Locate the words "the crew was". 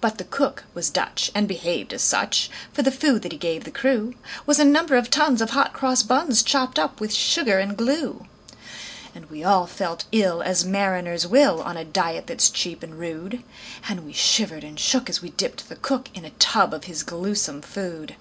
3.62-4.58